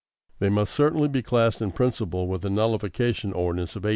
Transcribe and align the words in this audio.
They 0.39 0.49
must 0.49 0.73
certainly 0.73 1.07
be 1.09 1.21
classed 1.21 1.61
in 1.61 1.73
principle 1.73 2.25
with 2.27 2.41
the 2.41 2.49
Nullification 2.49 3.33
Ordinance 3.33 3.75
of 3.75 3.83
1832. 3.85 3.89